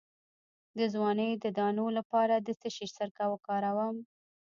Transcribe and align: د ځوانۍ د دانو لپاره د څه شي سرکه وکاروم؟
د 0.77 0.79
ځوانۍ 0.93 1.31
د 1.43 1.45
دانو 1.59 1.85
لپاره 1.97 2.35
د 2.37 2.49
څه 2.59 2.67
شي 2.75 2.87
سرکه 2.95 3.25
وکاروم؟ 3.31 3.95